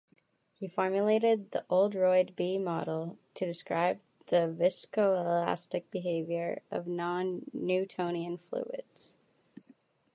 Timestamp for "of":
6.71-6.87